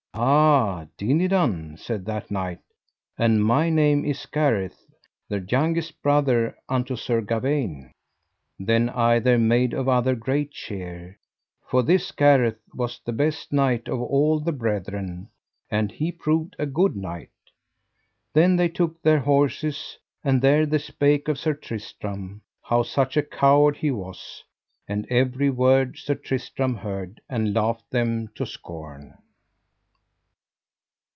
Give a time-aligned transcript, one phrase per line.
[0.23, 2.59] Ah, Dinadan, said that knight,
[3.17, 4.85] and my name is Gareth,
[5.29, 7.91] the youngest brother unto Sir Gawaine.
[8.59, 11.17] Then either made of other great cheer,
[11.67, 15.29] for this Gareth was the best knight of all the brethren,
[15.71, 17.31] and he proved a good knight.
[18.33, 23.23] Then they took their horses, and there they spake of Sir Tristram, how such a
[23.23, 24.43] coward he was;
[24.89, 29.15] and every word Sir Tristram heard and laughed them to scorn.